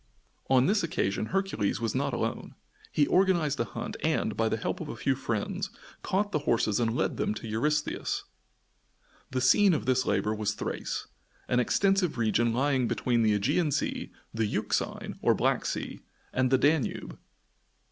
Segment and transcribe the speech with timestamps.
[0.49, 2.55] On this occasion Hercules was not alone.
[2.91, 5.69] He organised a hunt and, by the help of a few friends,
[6.01, 8.23] caught the horses and led them to Eurystheus.
[9.29, 11.05] The scene of this labor was Thrace,
[11.47, 15.99] an extensive region lying between the Ægean Sea, the Euxine or Black Sea,
[16.33, 17.19] and the Danube.